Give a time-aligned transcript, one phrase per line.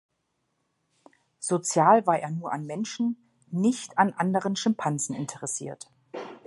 [1.37, 3.17] Sozial war er nur an Menschen,
[3.51, 5.91] nicht an anderen Schimpansen interessiert.